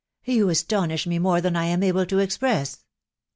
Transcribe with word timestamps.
"You 0.35 0.49
astonish 0.49 1.05
me 1.05 1.19
more 1.19 1.41
than 1.41 1.55
I 1.55 1.65
am 1.65 1.83
able 1.83 2.07
to 2.07 2.17
express 2.17 2.83